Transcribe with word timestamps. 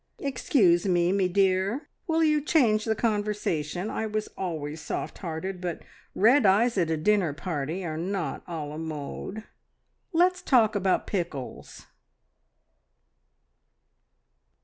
"Excuse 0.17 0.87
me, 0.87 1.11
me 1.11 1.27
dear, 1.27 1.87
will 2.07 2.23
you 2.23 2.41
change 2.41 2.85
the 2.85 2.95
conversation? 2.95 3.91
I 3.91 4.07
was 4.07 4.27
always 4.35 4.81
soft 4.81 5.19
hearted, 5.19 5.61
but 5.61 5.83
red 6.15 6.43
eyes 6.43 6.75
at 6.79 6.89
a 6.89 6.97
dinner 6.97 7.33
party 7.33 7.85
are 7.85 7.97
not 7.97 8.41
a 8.47 8.65
la 8.65 8.77
mode.... 8.79 9.43
Let's 10.11 10.41
talk 10.41 10.73
about 10.73 11.05
pickles! 11.05 11.85